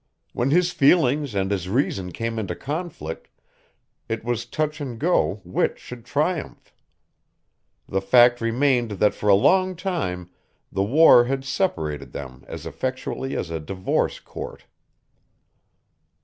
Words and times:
When 0.33 0.49
his 0.49 0.71
feelings 0.71 1.35
and 1.35 1.51
his 1.51 1.69
reason 1.69 2.11
came 2.11 2.39
into 2.39 2.55
conflict, 2.55 3.27
it 4.09 4.23
was 4.25 4.47
touch 4.47 4.81
and 4.81 4.97
go 4.97 5.41
which 5.43 5.77
should 5.77 6.05
triumph. 6.05 6.73
The 7.87 8.01
fact 8.01 8.41
remained 8.41 8.89
that 8.97 9.13
for 9.13 9.29
a 9.29 9.35
long 9.35 9.75
time 9.75 10.31
the 10.71 10.81
war 10.81 11.25
had 11.25 11.45
separated 11.45 12.13
them 12.13 12.43
as 12.47 12.65
effectually 12.65 13.37
as 13.37 13.51
a 13.51 13.59
divorce 13.59 14.19
court. 14.19 14.65